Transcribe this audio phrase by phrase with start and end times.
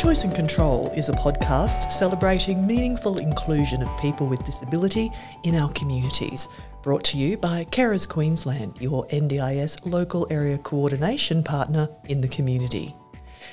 [0.00, 5.10] Choice and Control is a podcast celebrating meaningful inclusion of people with disability
[5.42, 6.48] in our communities.
[6.82, 12.96] Brought to you by Carers Queensland, your NDIS local area coordination partner in the community.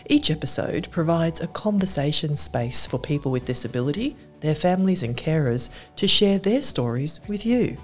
[0.05, 6.07] Each episode provides a conversation space for people with disability, their families, and carers to
[6.07, 7.75] share their stories with you.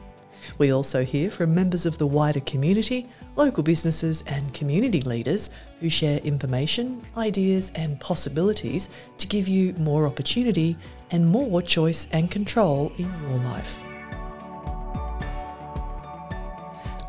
[0.58, 5.90] We also hear from members of the wider community, local businesses, and community leaders who
[5.90, 10.78] share information, ideas, and possibilities to give you more opportunity
[11.12, 13.80] and more choice and control in your life.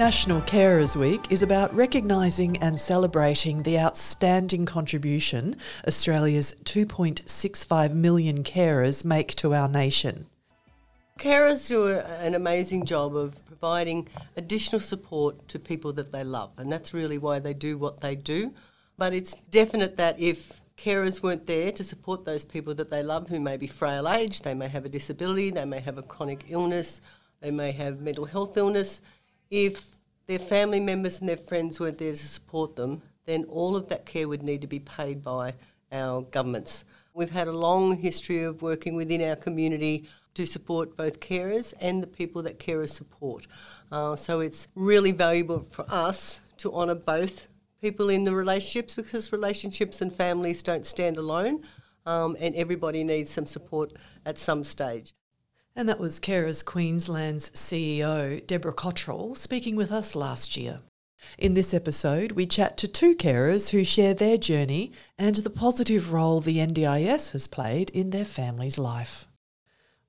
[0.01, 5.57] National Carers Week is about recognising and celebrating the outstanding contribution
[5.87, 10.27] Australia's 2.65 million carers make to our nation.
[11.19, 16.71] Carers do an amazing job of providing additional support to people that they love, and
[16.71, 18.53] that's really why they do what they do.
[18.99, 23.29] But it's definite that if carers weren't there to support those people that they love
[23.29, 26.47] who may be frail age, they may have a disability, they may have a chronic
[26.49, 27.01] illness,
[27.41, 29.01] they may have mental health illness,
[29.51, 33.89] if their family members and their friends weren't there to support them, then all of
[33.89, 35.55] that care would need to be paid by
[35.93, 36.85] our governments.
[37.15, 42.03] We've had a long history of working within our community to support both carers and
[42.03, 43.47] the people that carers support.
[43.91, 47.47] Uh, so it's really valuable for us to honour both
[47.81, 51.63] people in the relationships because relationships and families don't stand alone
[52.07, 53.93] um, and everybody needs some support
[54.27, 55.15] at some stage.
[55.77, 60.81] And that was Carers Queensland's CEO, Deborah Cottrell, speaking with us last year.
[61.39, 66.13] In this episode, we chat to two carers who share their journey and the positive
[66.13, 69.27] role the NDIS has played in their family's life.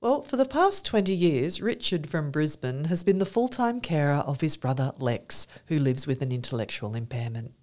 [0.05, 4.17] Well, for the past 20 years, Richard from Brisbane has been the full time carer
[4.17, 7.53] of his brother Lex, who lives with an intellectual impairment.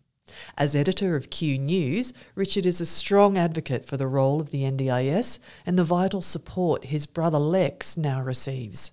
[0.59, 4.63] As editor of Q News, Richard is a strong advocate for the role of the
[4.63, 8.91] NDIS and the vital support his brother Lex now receives.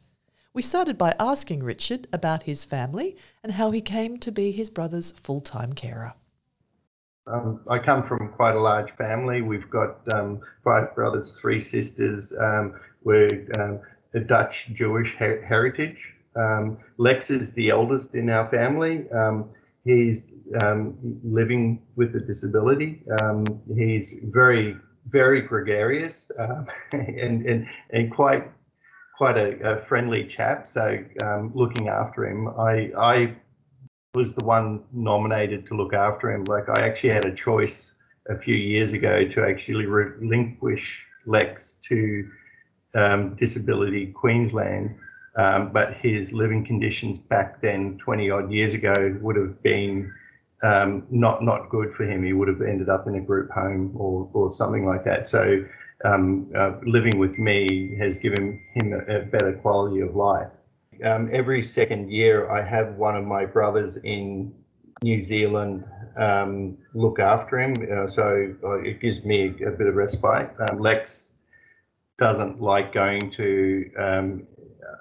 [0.54, 4.70] We started by asking Richard about his family and how he came to be his
[4.70, 6.14] brother's full time carer.
[7.26, 9.42] Um, I come from quite a large family.
[9.42, 12.32] We've got um, five brothers, three sisters.
[12.40, 13.80] Um, we're um,
[14.14, 16.16] a Dutch Jewish her- heritage.
[16.36, 19.10] Um, Lex is the eldest in our family.
[19.12, 19.50] Um,
[19.84, 20.28] he's
[21.24, 23.04] living with a disability.
[23.76, 24.78] he's very,
[25.10, 26.32] very gregarious
[26.92, 28.52] and, and, and quite
[29.20, 30.66] quite a, a friendly chap.
[30.66, 31.04] So
[31.54, 33.36] looking after him, I, I
[34.16, 36.46] was the one nominated to look after him.
[36.46, 37.96] Like I actually had a choice
[38.30, 42.30] a few years ago to actually relinquish Lex to
[42.96, 44.96] um, Disability Queensland,
[45.36, 50.14] um, but his living conditions back then, 20 odd years ago, would have been
[50.62, 52.24] um, not not good for him.
[52.24, 55.26] He would have ended up in a group home or or something like that.
[55.26, 55.66] So
[56.04, 60.50] um, uh, living with me has given him a, a better quality of life
[61.04, 64.54] um, every second year, I have one of my brothers in
[65.04, 65.86] New Zealand
[66.18, 67.74] um, look after him.
[67.92, 70.54] Uh, so uh, it gives me a, a bit of respite.
[70.60, 71.34] Um, Lex
[72.20, 74.48] doesn't like going to um,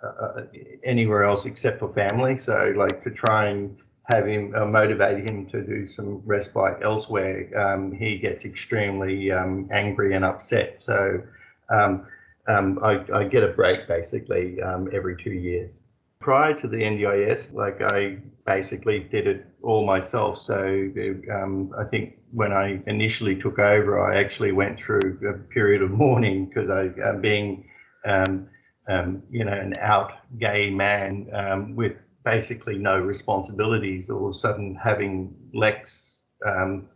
[0.03, 0.43] uh, uh,
[0.85, 2.39] anywhere else except for family.
[2.39, 3.77] So, like to try and
[4.13, 9.69] have him uh, motivate him to do some respite elsewhere, um, he gets extremely um,
[9.73, 10.81] angry and upset.
[10.81, 11.23] So,
[11.71, 12.07] um,
[12.49, 14.59] I, I, get a break basically
[14.91, 15.81] every two years
[16.21, 20.43] prior to the NDIS, like I basically did it all myself.
[20.43, 20.91] So
[21.33, 25.91] um, I think when I initially took over, I actually went through a period of
[25.91, 27.69] mourning because I, uh, being,
[28.05, 28.49] um,
[28.89, 34.35] um, you know, an out gay man um, with basically no responsibilities, all of a
[34.35, 36.89] sudden having Lex um,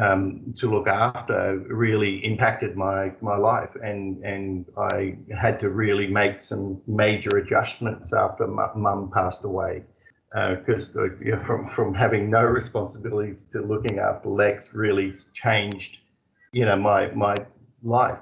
[0.00, 6.06] um, to look after really impacted my my life, and and I had to really
[6.06, 9.84] make some major adjustments after mum passed away,
[10.32, 11.08] because uh,
[11.46, 15.98] from from having no responsibilities to looking after Lex really changed,
[16.52, 17.36] you know, my my
[17.82, 18.18] life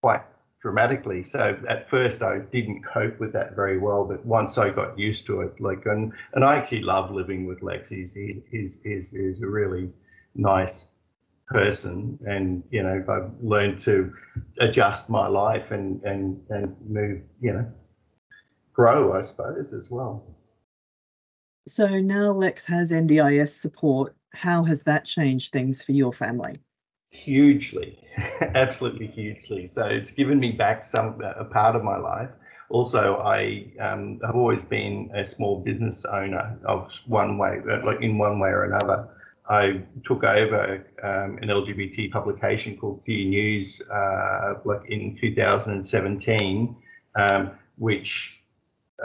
[0.00, 0.22] quite
[0.60, 1.22] dramatically.
[1.22, 5.24] So at first I didn't cope with that very well, but once I got used
[5.26, 7.90] to it, like and and I actually love living with Lex.
[7.90, 9.92] He's he, he's, he's, he's a really
[10.34, 10.86] nice
[11.46, 14.12] person and you know I've learned to
[14.58, 17.72] adjust my life and and and move you know
[18.72, 20.24] grow I suppose as well.
[21.68, 24.14] So now Lex has NDIS support.
[24.34, 26.56] How has that changed things for your family?
[27.10, 27.98] Hugely.
[28.40, 29.66] Absolutely hugely.
[29.66, 32.30] So it's given me back some a part of my life.
[32.68, 38.18] Also I um, have always been a small business owner of one way like in
[38.18, 39.08] one way or another
[39.48, 44.54] I took over um, an LGBT publication called Q News, uh,
[44.88, 46.76] in 2017,
[47.14, 48.42] um, which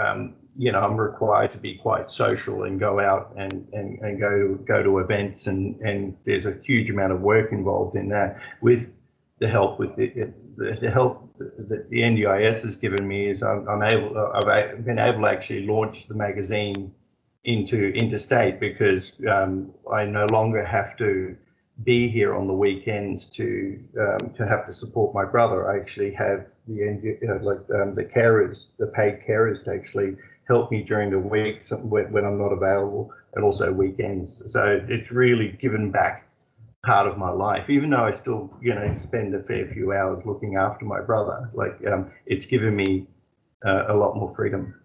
[0.01, 4.19] um, you know I'm required to be quite social and go out and, and, and
[4.19, 8.09] go to go to events and and there's a huge amount of work involved in
[8.09, 8.39] that.
[8.61, 8.97] With
[9.39, 13.67] the help with the, the, the help that the NDIS has given me is I'm,
[13.67, 16.93] I'm able I've been able to actually launch the magazine
[17.43, 21.35] into interstate because um, I no longer have to
[21.83, 25.71] be here on the weekends to um, to have to support my brother.
[25.71, 30.17] I actually have the know, like um, the carers, the paid carers, to actually
[30.47, 34.43] help me during the weeks when, when I'm not available, and also weekends.
[34.51, 36.27] So it's really given back
[36.85, 40.21] part of my life, even though I still you know spend a fair few hours
[40.25, 41.49] looking after my brother.
[41.53, 43.07] Like um, it's given me
[43.65, 44.75] uh, a lot more freedom.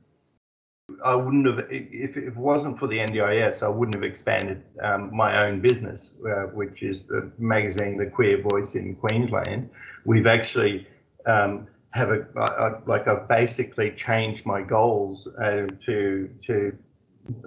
[1.05, 5.45] I wouldn't have if it wasn't for the NDIS, I wouldn't have expanded um, my
[5.45, 9.69] own business, uh, which is the magazine, The Queer Voice in Queensland.
[10.05, 10.87] We've actually
[11.27, 16.79] um, have a I, like I've basically changed my goals uh, to to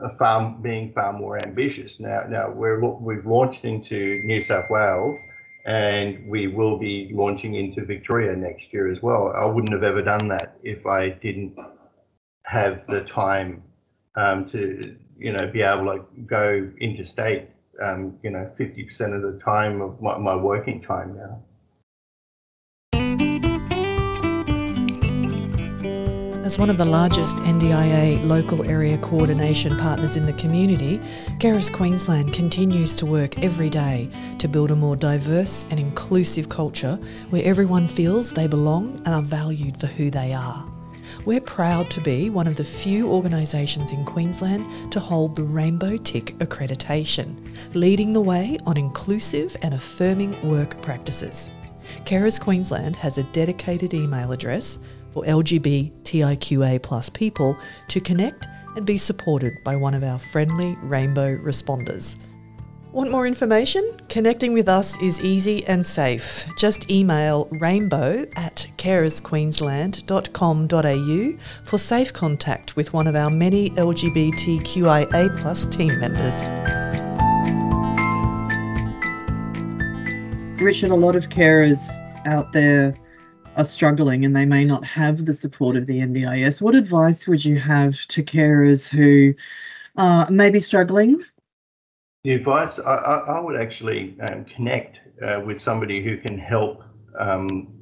[0.04, 2.02] a far being far more ambitious.
[2.02, 5.18] Now now we're we've launched into New South Wales.
[5.66, 9.34] And we will be launching into Victoria next year as well.
[9.36, 11.60] I wouldn't have ever done that if I didn't
[12.44, 13.62] have the time
[14.16, 14.82] um, to
[15.18, 17.50] you know be able to go interstate
[17.82, 21.42] um, you know 50% of the time of my, my working time now
[26.50, 30.98] As one of the largest NDIA local area coordination partners in the community,
[31.38, 34.10] Carers Queensland continues to work every day
[34.40, 36.96] to build a more diverse and inclusive culture
[37.30, 40.69] where everyone feels they belong and are valued for who they are.
[41.26, 45.98] We're proud to be one of the few organisations in Queensland to hold the Rainbow
[45.98, 47.36] Tick accreditation,
[47.76, 51.50] leading the way on inclusive and affirming work practices.
[52.06, 54.80] Carers Queensland has a dedicated email address
[55.12, 57.58] for LGBTIQA plus people
[57.90, 62.16] to connect and be supported by one of our friendly Rainbow responders.
[62.92, 63.88] Want more information?
[64.10, 66.44] Connecting with us is easy and safe.
[66.58, 75.66] Just email rainbow at carersqueensland.com.au for safe contact with one of our many LGBTQIA plus
[75.66, 76.48] team members.
[80.60, 81.92] Richard, a lot of carers
[82.26, 82.96] out there
[83.56, 86.60] are struggling and they may not have the support of the NDIS.
[86.60, 89.36] What advice would you have to carers who
[89.96, 91.24] uh, may be struggling
[92.30, 96.84] the advice I, I would actually um, connect uh, with somebody who can help
[97.20, 97.74] um,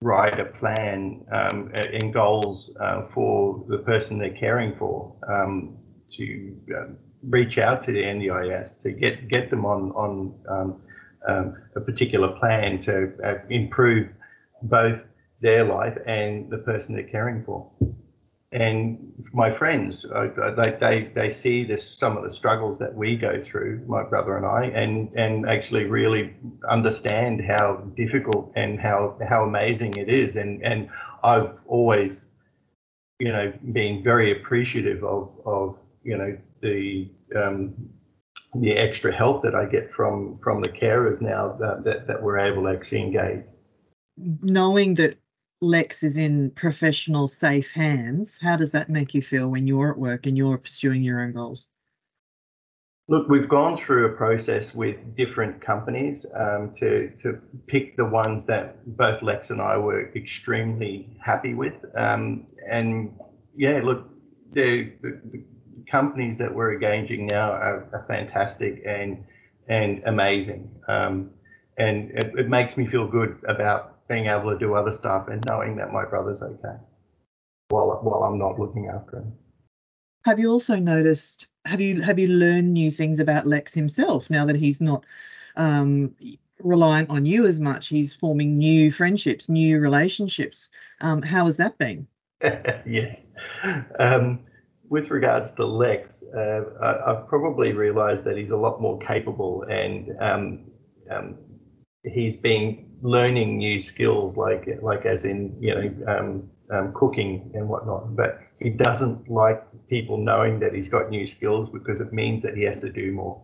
[0.00, 5.76] write a plan um, and goals uh, for the person they're caring for um,
[6.16, 6.86] to uh,
[7.28, 10.82] reach out to the NDIS to get get them on on um,
[11.28, 14.08] um, a particular plan to uh, improve
[14.62, 15.04] both
[15.42, 17.70] their life and the person they're caring for
[18.52, 23.40] and my friends, they, they, they see this, some of the struggles that we go
[23.40, 26.34] through, my brother and I, and, and actually really
[26.68, 30.34] understand how difficult and how, how amazing it is.
[30.34, 30.88] And, and
[31.22, 32.24] I've always,
[33.20, 37.72] you know, been very appreciative of, of you know, the, um,
[38.54, 42.40] the extra help that I get from, from the carers now that, that, that we're
[42.40, 43.44] able to actually engage.
[44.42, 45.19] Knowing that
[45.60, 49.98] Lex is in professional, safe hands, how does that make you feel when you're at
[49.98, 51.68] work and you're pursuing your own goals?
[53.08, 58.46] Look, we've gone through a process with different companies um, to to pick the ones
[58.46, 61.74] that both Lex and I were extremely happy with.
[61.96, 63.12] Um, and
[63.56, 64.08] yeah, look,
[64.52, 65.42] the, the,
[65.90, 69.24] companies that we're engaging now are, are fantastic and
[69.68, 70.70] and amazing.
[70.86, 71.30] Um,
[71.78, 75.42] and it, it makes me feel good about being able to do other stuff and
[75.48, 76.76] knowing that my brother's okay
[77.68, 79.32] while while I'm not looking after him.
[80.26, 81.46] Have you also noticed?
[81.64, 85.06] Have you have you learned new things about Lex himself now that he's not
[85.56, 86.14] um,
[86.58, 87.86] reliant on you as much?
[87.86, 90.70] He's forming new friendships, new relationships.
[91.00, 92.06] Um, how has that been?
[92.42, 93.28] yes.
[93.98, 94.40] Um,
[94.88, 99.62] with regards to Lex, uh, I, have probably realised that he's a lot more capable
[99.70, 100.64] and um,
[101.08, 101.38] um,
[102.02, 107.68] he's been learning new skills, like like as in you know um, um, cooking and
[107.68, 108.16] whatnot.
[108.16, 112.56] But he doesn't like people knowing that he's got new skills because it means that
[112.56, 113.40] he has to do more.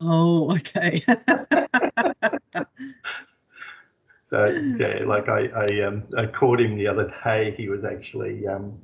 [0.00, 1.04] Oh, okay.
[4.24, 7.54] so, so, like I I, um, I caught him the other day.
[7.56, 8.78] He was actually um,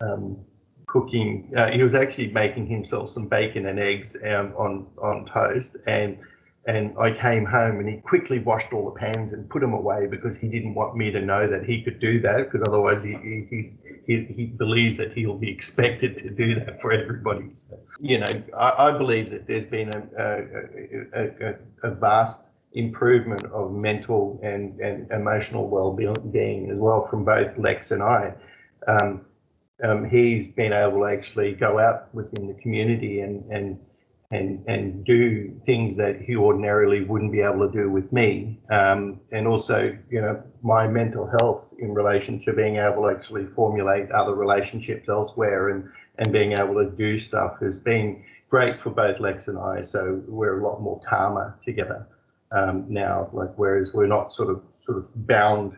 [0.00, 0.38] um,
[0.86, 1.52] cooking.
[1.56, 6.18] Uh, he was actually making himself some bacon and eggs um, on on toast, and
[6.66, 10.06] and I came home and he quickly washed all the pans and put them away
[10.06, 13.12] because he didn't want me to know that he could do that because otherwise he
[13.12, 13.72] he,
[14.06, 17.50] he, he believes that he'll be expected to do that for everybody.
[17.54, 20.02] So, you know, I, I believe that there's been a,
[21.14, 27.56] a, a, a vast improvement of mental and, and emotional well-being as well from both
[27.58, 28.34] Lex and I.
[28.86, 29.24] Um,
[29.82, 33.78] um, he's been able to actually go out within the community and and
[34.30, 38.60] and and do things that he ordinarily wouldn't be able to do with me.
[38.70, 43.46] Um, and also, you know, my mental health in relation to being able to actually
[43.46, 45.88] formulate other relationships elsewhere and
[46.18, 49.82] and being able to do stuff has been great for both Lex and I.
[49.82, 52.06] So we're a lot more calmer together
[52.52, 53.28] um, now.
[53.32, 55.76] Like whereas we're not sort of sort of bound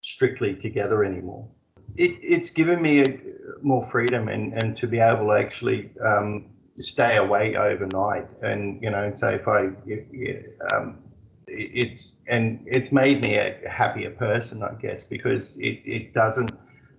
[0.00, 1.48] strictly together anymore
[1.96, 3.18] it, it's given me a,
[3.62, 6.46] more freedom and, and to be able to actually um,
[6.78, 8.26] stay away overnight.
[8.42, 10.98] And, you know, so if I, if, um,
[11.46, 16.52] it's, and it's made me a happier person, I guess, because it, it doesn't,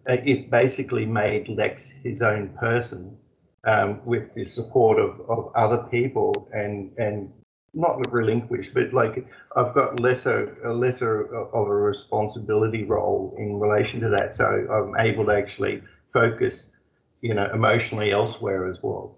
[0.07, 3.17] it basically made Lex his own person
[3.65, 7.31] um, with the support of, of other people and, and
[7.75, 13.99] not relinquish, but like I've got lesser a lesser of a responsibility role in relation
[14.01, 16.71] to that, so I'm able to actually focus,
[17.21, 19.17] you know, emotionally elsewhere as well.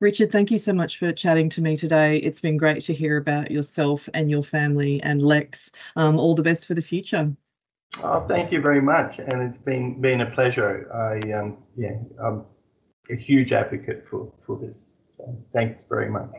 [0.00, 2.18] Richard, thank you so much for chatting to me today.
[2.18, 5.70] It's been great to hear about yourself and your family and Lex.
[5.96, 7.32] Um, all the best for the future.
[8.02, 10.90] Oh, thank you very much, and it's been been a pleasure.
[10.92, 12.44] I um, yeah, I'm
[13.08, 14.96] a huge advocate for for this.
[15.16, 16.30] So thanks very much.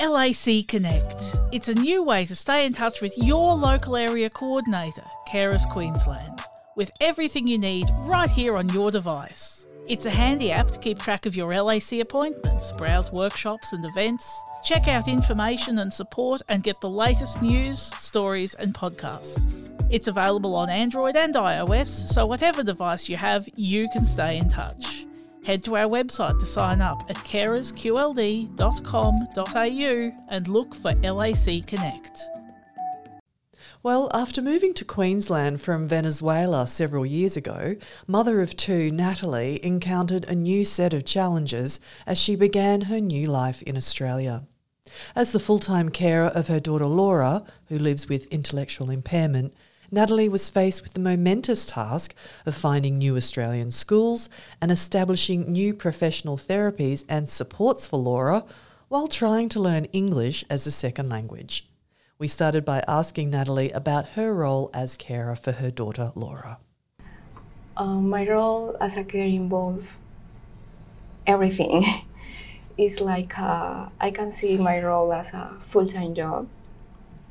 [0.00, 1.40] LAC Connect.
[1.50, 6.40] It's a new way to stay in touch with your local area coordinator, Carers Queensland,
[6.76, 9.57] with everything you need right here on your device.
[9.88, 14.44] It's a handy app to keep track of your LAC appointments, browse workshops and events,
[14.62, 19.70] check out information and support, and get the latest news, stories, and podcasts.
[19.88, 24.50] It's available on Android and iOS, so whatever device you have, you can stay in
[24.50, 25.06] touch.
[25.46, 32.20] Head to our website to sign up at carersqld.com.au and look for LAC Connect.
[33.80, 37.76] Well, after moving to Queensland from Venezuela several years ago,
[38.08, 43.26] mother of two, Nathaly, encountered a new set of challenges as she began her new
[43.26, 44.42] life in Australia.
[45.14, 49.54] As the full time carer of her daughter Laura, who lives with intellectual impairment,
[49.92, 52.16] Nathaly was faced with the momentous task
[52.46, 54.28] of finding new Australian schools
[54.60, 58.44] and establishing new professional therapies and supports for Laura
[58.88, 61.67] while trying to learn English as a second language.
[62.20, 66.58] We started by asking Nathaly about her role as carer for her daughter Laura.
[67.76, 69.90] Um, my role as a carer involves
[71.28, 71.84] everything.
[72.76, 76.48] it's like uh, I can see my role as a full time job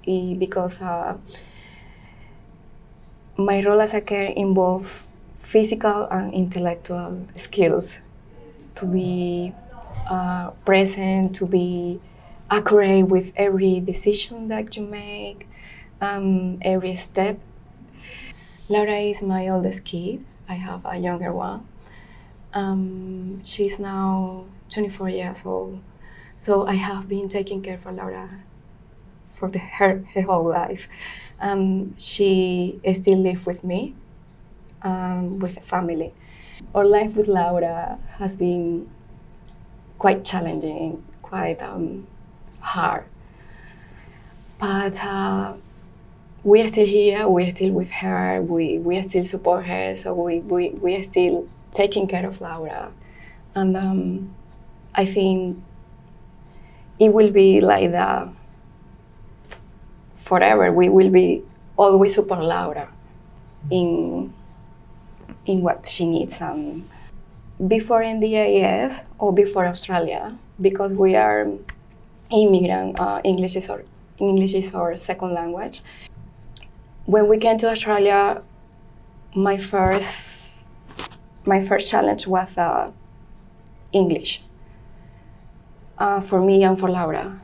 [0.05, 1.17] because uh,
[3.35, 5.03] my role as a carer involves
[5.37, 7.97] physical and intellectual skills
[8.75, 9.51] to be
[10.09, 11.99] uh, present, to be
[12.49, 15.47] accurate with every decision that you make,
[16.01, 17.39] um, every step.
[18.69, 20.25] Laura is my oldest kid.
[20.47, 21.67] I have a younger one.
[22.53, 25.81] Um, she's now 24 years old.
[26.37, 28.41] So I have been taking care for Laura
[29.33, 30.87] for the, her, her whole life.
[31.39, 33.95] Um, she still lives with me,
[34.81, 36.13] um, with the family.
[36.73, 38.89] Our life with Laura has been
[39.97, 42.07] quite challenging, quite um,
[42.59, 43.05] hard.
[44.59, 45.53] But uh,
[46.43, 50.13] we are still here, we are still with her, we, we still support her, so
[50.13, 52.91] we, we, we are still taking care of Laura.
[53.53, 54.35] And um,
[54.95, 55.61] I think
[56.99, 58.29] it will be like the
[60.23, 60.71] forever.
[60.71, 61.43] We will be
[61.77, 62.89] always support Laura
[63.69, 64.33] in
[65.45, 66.41] in what she needs.
[66.41, 66.87] Um,
[67.65, 71.47] before NDIS or before Australia, because we are
[72.29, 73.83] immigrant, uh, English is our
[74.19, 75.81] English is our second language.
[77.05, 78.41] When we came to Australia,
[79.35, 80.51] my first
[81.45, 82.91] my first challenge was uh,
[83.93, 84.41] English
[85.97, 87.39] uh, for me and for Laura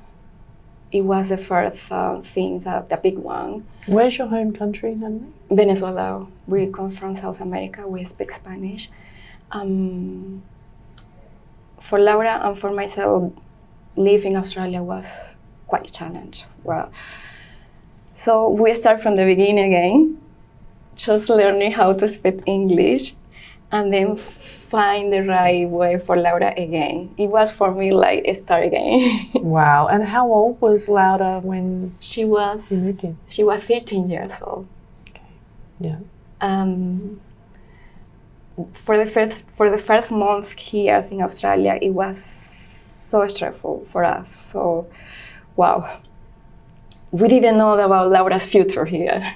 [0.93, 3.65] it was the first uh, thing, uh, the big one.
[3.87, 5.31] Where's your home country, Nathaly?
[5.49, 6.27] Venezuela.
[6.45, 7.87] We come from South America.
[7.87, 8.89] We speak Spanish.
[9.51, 10.43] Um,
[11.79, 13.33] for Laura and for myself,
[13.95, 16.45] living in Australia was quite a challenge.
[16.63, 16.91] Well,
[18.15, 20.21] so we start from the beginning again,
[20.95, 23.15] just learning how to speak English.
[23.71, 27.09] and then find the right way for Laura again.
[27.17, 29.29] It was for me like a start again.
[29.41, 29.87] Wow.
[29.87, 33.15] And how old was Laura when she was you moved here?
[33.27, 34.67] she was 13 years old.
[35.79, 35.97] Yeah.
[36.39, 37.19] Um,
[38.73, 42.19] for the first for the first month here in Australia, it was
[43.13, 44.27] so stressful for us.
[44.51, 44.87] So,
[45.55, 46.01] wow,
[47.11, 49.35] we didn't know about Laura's future here.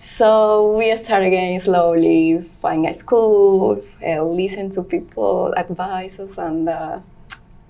[0.00, 6.98] So we started getting slowly, find a school, uh, listen to people, advices, and uh,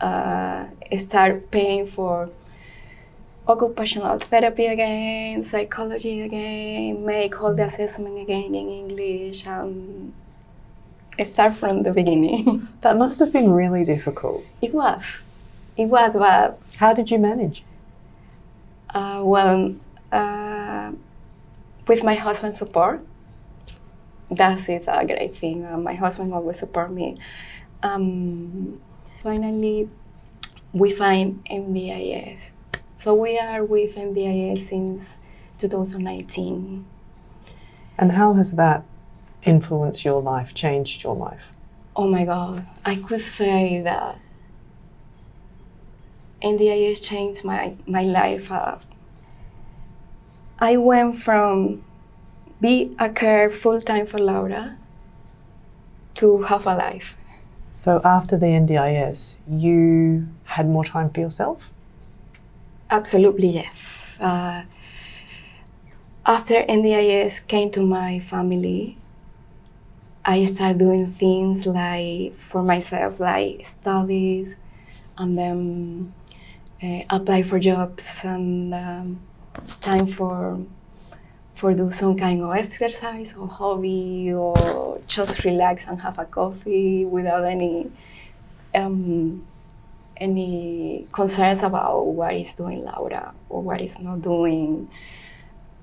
[0.00, 0.64] uh,
[0.97, 2.31] start paying for
[3.47, 10.14] occupational therapy again, psychology again, make all the assessment again in English, and
[11.25, 12.68] start from the beginning.
[12.82, 14.44] That must have been really difficult.
[14.62, 15.02] it was,
[15.76, 17.64] it was, but How did you manage?
[18.94, 19.75] uh, well,
[20.12, 20.92] uh,
[21.87, 23.00] with my husband's support,
[24.30, 25.64] that's it, a great thing.
[25.64, 27.18] Uh, my husband always support me.
[27.82, 28.80] Um,
[29.22, 29.88] finally,
[30.72, 32.50] we find NDIS.
[32.94, 35.18] So we are with NDIS since
[35.58, 36.84] 2019.
[37.98, 38.84] And how has that
[39.42, 41.52] influenced your life, changed your life?
[41.97, 44.18] Oh my God, I could say that
[46.42, 48.50] NDIS changed my, my life.
[48.52, 48.76] Uh,
[50.61, 51.85] I went from
[52.61, 54.76] be a care full time for Laura
[56.14, 57.16] to have a life.
[57.75, 61.71] So after the NDIS, you had more time for yourself?
[62.90, 64.18] Absolutely, yes.
[64.21, 64.64] Uh,
[66.26, 68.99] after NDIS came to my family,
[70.25, 74.54] I started doing things like for myself, like studies,
[75.16, 76.12] and then
[76.82, 79.20] uh, apply for jobs and um,
[79.80, 80.60] time for
[81.54, 87.04] for do some kind of exercise or hobby or just relax and have a coffee
[87.04, 87.90] without any
[88.75, 89.44] um,
[90.16, 94.88] any concerns about what is doing Laura or what is not doing.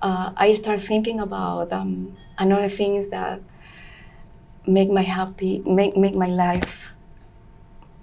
[0.01, 3.41] Uh, I start thinking about um, another things that
[4.67, 6.93] make my happy, make make my life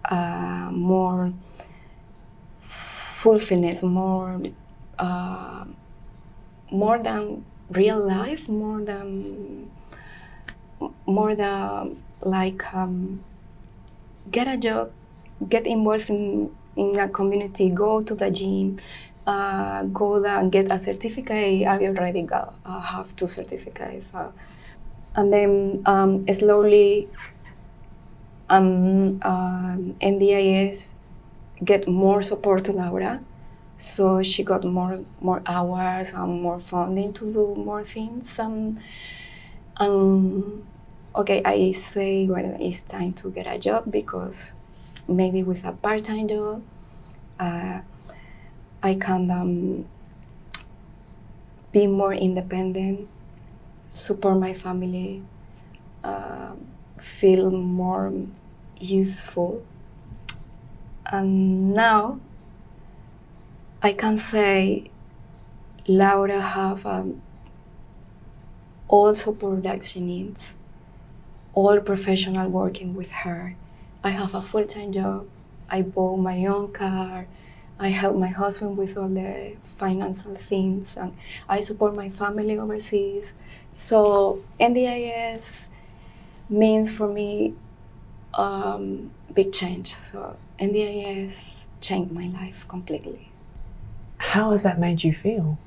[0.05, 1.33] uh, more
[2.61, 4.41] fulfillment, more
[4.99, 5.65] uh,
[6.71, 9.71] more than real life, more than
[11.07, 13.23] more than like um,
[14.31, 14.91] get a job,
[15.49, 18.79] get involved in, in a community, go to the gym,
[19.27, 21.67] uh, go there and get a certificate.
[21.67, 24.13] I already got, uh, have two certificates.
[24.15, 24.31] Uh,
[25.15, 27.09] and then um, slowly,
[28.49, 30.93] um, um, NDIS
[31.65, 33.21] get more support to Laura.
[33.79, 38.39] So she got more more hours and more funding to do more things.
[38.39, 38.79] And,
[39.79, 40.65] and
[41.17, 44.55] okay, I say when it's time to get a job because
[45.09, 46.63] maybe with a part-time job,
[47.41, 47.81] uh,
[48.83, 49.85] I can um,
[51.73, 53.09] be more independent,
[53.93, 55.23] support my family,
[56.03, 56.53] uh,
[56.99, 58.11] feel more
[58.81, 59.63] useful.
[61.05, 62.19] And now
[63.83, 64.91] I can say
[65.87, 67.21] Laura have um,
[68.89, 70.55] all support that she needs,
[71.53, 73.57] all professional working with her.
[74.03, 75.29] I have a full-time job.
[75.69, 77.27] I bought my own car.
[77.79, 81.17] I help my husband with all the financial things, and
[81.49, 83.33] I support my family overseas.
[83.75, 85.69] So NDIS
[86.49, 87.55] means for me
[88.35, 89.95] um, big change.
[89.95, 93.31] So NDIS changed my life completely.
[94.19, 95.59] How has that made you feel?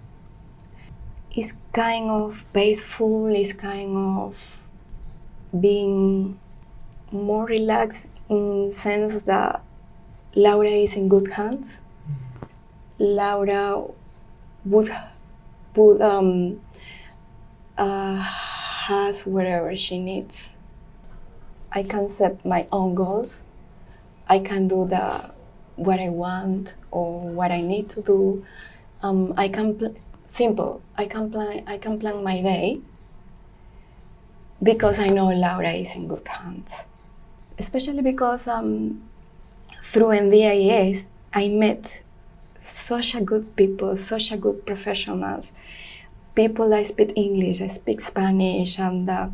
[1.31, 3.27] It's kind of peaceful.
[3.27, 4.59] It's kind of
[5.59, 6.39] being
[7.11, 9.61] more relaxed in sense that
[10.35, 11.81] Laura is in good hands.
[12.99, 13.83] Laura
[14.63, 14.91] would
[15.75, 16.61] would um,
[17.77, 20.49] uh, has whatever she needs.
[21.71, 23.43] I can set my own goals.
[24.27, 25.31] I can do the
[25.75, 28.45] what I want or what I need to do.
[29.01, 30.81] Um, I can pl- simple.
[30.97, 31.63] I can plan.
[31.67, 32.79] I can plan my day
[34.63, 36.85] because I know Laura is in good hands.
[37.59, 39.03] Especially because um,
[39.81, 42.01] through NDIS I met
[42.65, 45.51] such a good people, such a good professionals,
[46.35, 49.29] people that speak English, I speak Spanish, and uh,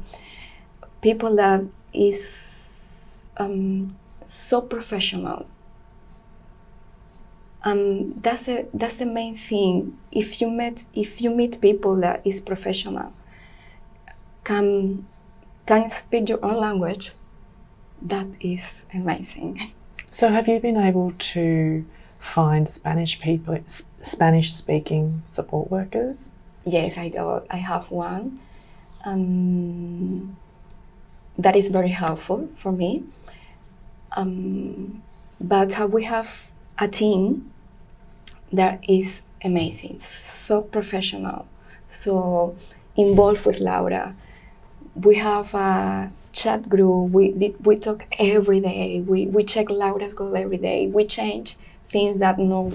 [1.01, 1.63] people that
[1.93, 5.47] is um, so professional.
[7.63, 9.97] Um, that's the that's the main thing.
[10.11, 13.13] If you met if you meet people that is professional,
[14.43, 15.05] can
[15.67, 17.11] can speak your own language,
[18.01, 19.73] that is amazing.
[20.13, 21.85] So, have you been able to
[22.21, 26.29] find Spanish people, Spanish speaking support workers?
[26.63, 27.47] Yes, I got.
[27.49, 28.39] I have one.
[29.03, 30.37] Um,
[31.37, 33.03] that is very helpful for me.
[34.15, 35.01] Um,
[35.39, 36.45] but uh, we have
[36.77, 37.51] a team
[38.53, 41.47] that is amazing, so professional,
[41.89, 42.55] so
[42.95, 44.15] involved with Laura.
[44.93, 47.11] We have a chat group.
[47.11, 49.01] We we talk every day.
[49.01, 50.85] We we check Laura's goal every day.
[50.85, 51.55] We change
[51.91, 52.71] things that no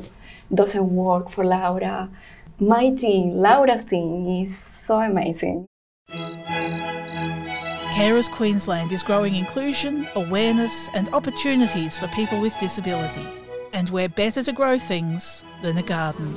[0.52, 2.08] doesn't work for Laura.
[2.58, 5.66] My team, Laura's team, is so amazing.
[7.96, 13.26] Carers Queensland is growing inclusion, awareness, and opportunities for people with disability.
[13.72, 16.34] And we're better to grow things than a garden.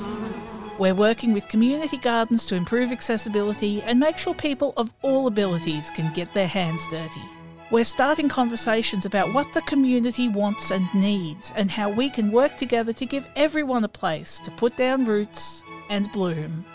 [0.77, 5.91] We're working with community gardens to improve accessibility and make sure people of all abilities
[5.91, 7.38] can get their hands dirty.
[7.71, 12.57] We're starting conversations about what the community wants and needs and how we can work
[12.57, 16.65] together to give everyone a place to put down roots and bloom.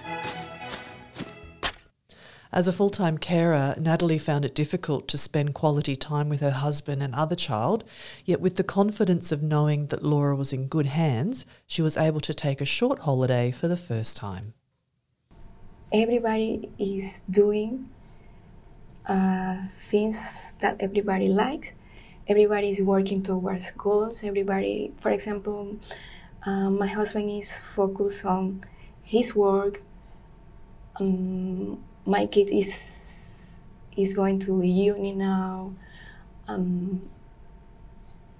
[2.55, 6.53] As a full time carer, Nathaly found it difficult to spend quality time with her
[6.53, 7.83] husband and other child,
[8.25, 12.21] yet, with the confidence of knowing that Laura was in good hands, she was able
[12.21, 14.55] to take a short holiday for the first time.
[15.93, 17.89] Everybody is doing
[19.09, 21.73] uh, things that everybody likes.
[22.29, 24.23] Everybody is working towards goals.
[24.23, 25.77] Everybody, for example,
[26.47, 28.65] um, my husband is focused on
[29.03, 29.83] his work.
[31.01, 33.65] Um, my kid is
[33.97, 35.73] is going to uni now.
[36.49, 37.03] Um,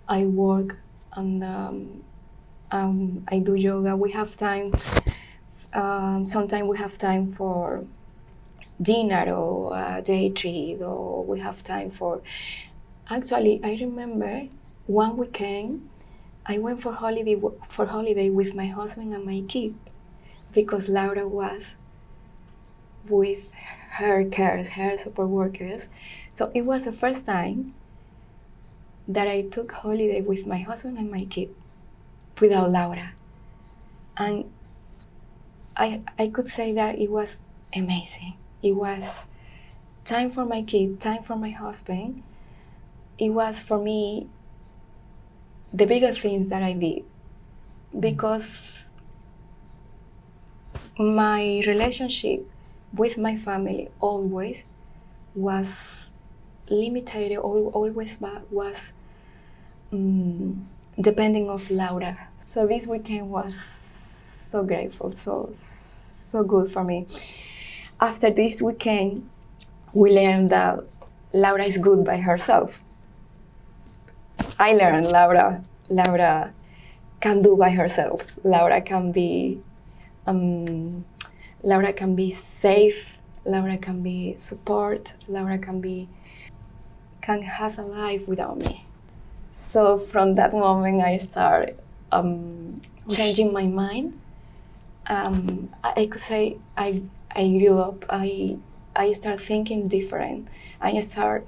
[0.09, 0.79] I work
[1.15, 2.05] and um,
[2.71, 3.97] um, I do yoga.
[3.97, 4.73] We have time.
[5.73, 7.85] Um, sometimes we have time for
[8.81, 12.21] dinner or a day trip or we have time for
[13.09, 14.49] actually i remember
[14.87, 15.89] one weekend
[16.47, 17.37] i went for holiday
[17.69, 19.75] for holiday with my husband and my kid
[20.53, 21.75] because laura was
[23.09, 23.53] with
[23.93, 25.89] her cares her support workers.
[26.33, 27.75] So it was the first time
[29.07, 31.55] that i took holiday with my husband and my kid
[32.41, 33.13] without laura.
[34.17, 34.51] And
[35.77, 37.41] i i could say that it was
[37.75, 38.35] amazing.
[38.63, 39.27] It was
[40.05, 42.23] time for my kid, time for my husband.
[43.19, 44.29] It was for me
[45.73, 47.05] the bigger things that I did
[47.99, 48.91] because
[50.99, 52.49] my relationship
[52.97, 54.65] with my family always
[55.35, 56.13] was
[56.69, 58.17] limited, always
[58.51, 58.93] was
[59.93, 60.69] um,
[61.01, 62.29] depending of Laura.
[62.45, 67.07] So this weekend was so grateful, so so good for me
[68.01, 69.29] after this weekend,
[69.93, 70.81] we learned that
[71.33, 72.83] Laura is good by herself.
[74.59, 76.53] I learned Laura, Laura
[77.21, 78.21] can do by herself.
[78.45, 79.61] Laura can be,
[80.27, 81.05] um,
[81.65, 83.19] Laura can be safe.
[83.47, 85.15] Laura can be support.
[85.27, 86.09] Laura can be,
[87.23, 88.87] can has a life without me.
[89.51, 91.77] So from that moment, I started
[92.13, 94.21] um, changing my mind.
[95.07, 97.03] Um, I could say I
[97.35, 98.59] I grew up, I
[98.95, 100.49] I started thinking different.
[100.81, 101.47] I start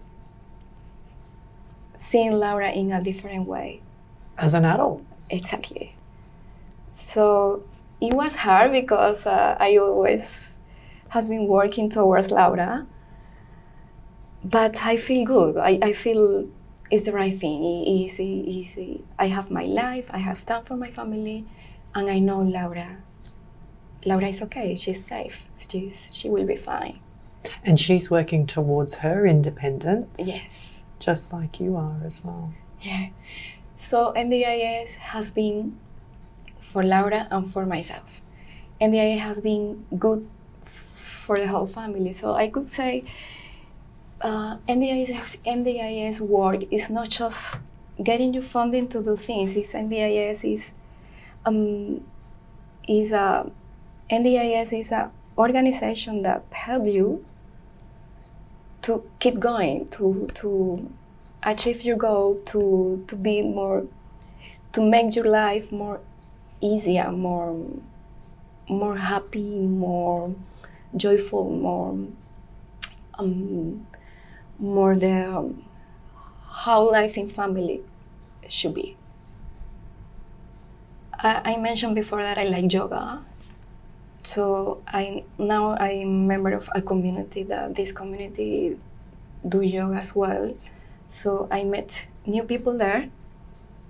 [1.97, 3.81] seeing Laura in a different way.
[4.39, 5.03] As an adult.
[5.31, 5.95] Exactly.
[6.95, 7.63] So
[8.01, 10.59] it was hard because uh, I always
[11.11, 12.87] has been working towards Laura.
[14.45, 15.57] But I feel good.
[15.57, 16.49] I, I feel
[16.91, 17.63] it's the right thing.
[17.65, 19.05] Easy, easy.
[19.19, 20.07] I have my life.
[20.11, 21.45] I have time for my family,
[21.95, 22.99] and I know Laura
[24.07, 24.77] Laura is okay.
[24.77, 25.47] She's safe.
[25.59, 27.01] She's she will be fine.
[27.65, 30.21] And she's working towards her independence.
[30.25, 30.81] Yes.
[30.99, 32.55] Just like you are as well.
[32.81, 33.09] Yeah.
[33.77, 35.79] So NDIS has been
[36.67, 38.21] for Laura and for myself.
[38.81, 40.29] NDIS has been good
[40.61, 42.13] for the whole family.
[42.13, 43.05] So I could say
[44.21, 47.61] uh, NDIS, NDIS work is not just
[48.03, 49.55] getting you funding to do things.
[49.55, 50.73] It's NDIS is
[51.45, 52.05] um,
[52.89, 53.51] is a
[54.11, 57.25] NDIS is an organization that help you
[58.83, 60.91] to keep going, to to
[61.43, 63.87] achieve your goal, to to be more,
[64.73, 66.01] to make your life more
[66.61, 67.57] easier, more
[68.69, 70.35] more happy, more
[70.97, 71.99] joyful, more
[73.19, 73.87] um,
[74.59, 75.65] more the um,
[76.51, 77.83] how life in family
[78.49, 78.97] should be.
[81.13, 83.23] I, I mentioned before that I like yoga,
[84.23, 88.79] so I now I'm member of a community that this community
[89.47, 90.55] do yoga as well.
[91.11, 93.09] So I met new people there.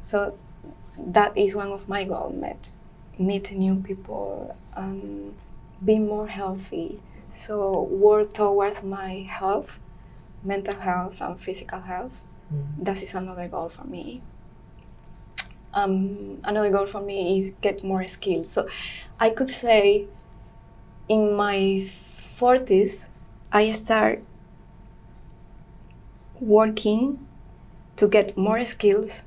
[0.00, 0.38] So
[0.98, 2.70] that is one of my goals: met
[3.18, 5.34] meet new people, um,
[5.84, 7.00] be more healthy.
[7.30, 9.80] So work towards my health,
[10.42, 12.22] mental health and physical health.
[12.52, 12.84] Mm.
[12.84, 14.22] That is another goal for me.
[15.74, 18.50] Um, another goal for me is get more skills.
[18.50, 18.68] So
[19.20, 20.06] I could say
[21.08, 21.90] in my
[22.38, 23.06] 40s,
[23.52, 24.22] I start
[26.40, 27.26] working
[27.96, 29.22] to get more skills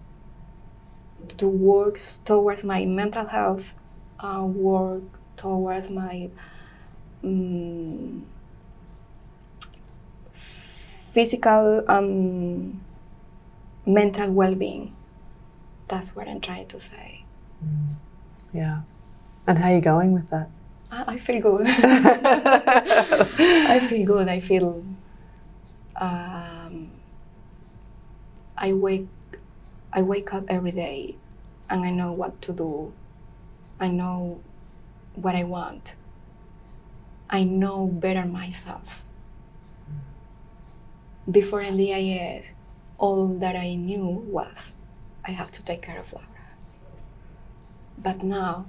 [1.38, 3.74] to work towards my mental health,
[4.20, 5.04] uh, work
[5.38, 6.30] towards my
[7.24, 8.26] um,
[10.32, 12.82] physical and
[13.86, 14.96] mental well-being.
[15.88, 17.24] That's what I'm trying to say.
[18.54, 18.82] Yeah.
[19.48, 20.50] And how are you going with that?
[20.92, 21.66] I, I feel good.
[21.68, 24.28] I feel good.
[24.28, 24.84] I feel.
[25.96, 26.92] Um,
[28.58, 29.08] I wake.
[29.92, 31.16] I wake up every day,
[31.70, 32.94] and I know what to do.
[33.80, 34.42] I know
[35.16, 35.96] what I want.
[37.30, 39.06] I know better myself.
[41.30, 42.54] Before NDIS,
[42.98, 44.74] all that I knew was
[45.26, 46.26] I have to take care of Laura.
[47.98, 48.66] But now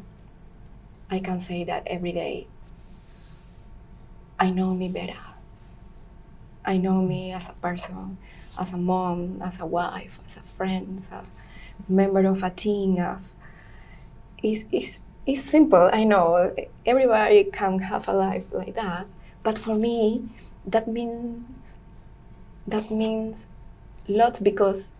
[1.11, 2.47] I can say that every day
[4.39, 5.17] I know me better.
[6.65, 8.19] I know me as a person,
[8.59, 11.31] as a mom, as a wife, as a friend, as
[11.89, 12.99] member of a team.
[12.99, 13.21] Of,
[14.43, 16.55] it's, it's, it's simple, I know.
[16.87, 19.07] Everybody can have a life like that.
[19.43, 20.29] But for me,
[20.67, 21.47] that means
[22.67, 23.47] that means
[24.09, 24.93] a lot because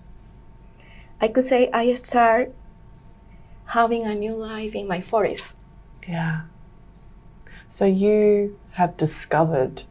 [1.21, 2.53] I could say I start
[3.67, 5.53] having a new life in my 40s.
[6.09, 6.43] Yeah.
[7.69, 9.85] So you have discovered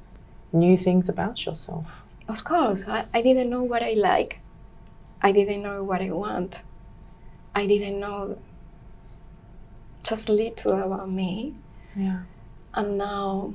[0.51, 1.85] new things about yourself.
[2.27, 4.39] Of course, I, I didn't know what I like.
[5.21, 6.61] I didn't know what I want.
[7.59, 8.37] I didn't know
[10.01, 11.55] just little about me.
[11.93, 12.21] Yeah.
[12.73, 13.53] And now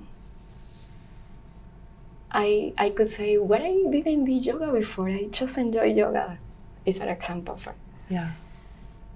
[2.31, 5.09] I I could say what I didn't do yoga before.
[5.09, 6.39] I just enjoy yoga.
[6.85, 7.75] Is an example for
[8.11, 8.33] Yeah.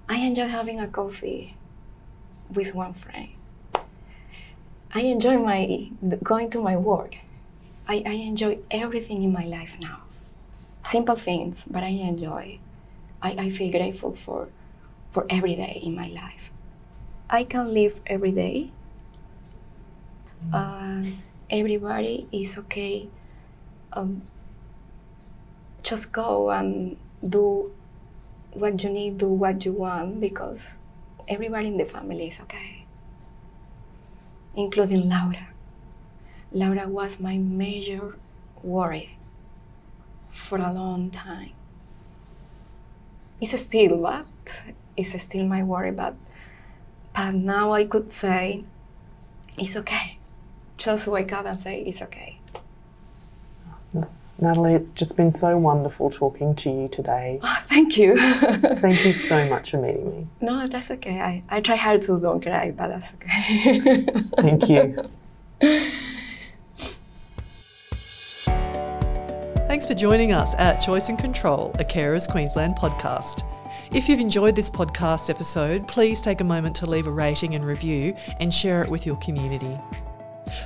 [0.09, 1.55] I enjoy having a coffee
[2.49, 3.29] with one friend.
[4.91, 5.91] I enjoy my
[6.23, 7.17] going to my work.
[7.87, 9.99] I, I enjoy everything in my life now.
[10.83, 12.57] Simple things, but I enjoy.
[13.21, 14.47] I, I feel grateful for
[15.09, 16.51] for every day in my life.
[17.29, 18.71] I can live every day.
[20.53, 21.03] Uh,
[21.49, 23.09] everybody is okay.
[23.93, 24.21] Um,
[25.83, 27.71] just go and do
[28.53, 30.79] what you need, do what you want, because
[31.27, 32.85] everybody in the family is okay,
[34.55, 35.47] including Laura.
[36.51, 38.17] Laura was my major
[38.63, 39.17] worry
[40.31, 41.51] for a long time.
[43.41, 44.25] It's still, but
[44.99, 46.15] it's still my worry, but,
[47.15, 48.63] but now I could say,
[49.57, 50.17] it's okay.
[50.77, 52.39] Just wake up and say, it's okay.
[54.41, 57.39] Nathaly, it's just been so wonderful talking to you today.
[57.43, 58.15] Oh, thank you.
[58.79, 60.27] Thank you so much for meeting me.
[60.39, 61.19] No, that's okay.
[61.19, 64.05] I, I try hard to don't cry, but that's okay.
[64.37, 65.09] Thank you.
[69.67, 73.43] Thanks for joining us at Choice and Control, a Carers Queensland podcast.
[73.91, 77.65] If you've enjoyed this podcast episode, please take a moment to leave a rating and
[77.65, 79.75] review and share it with your community.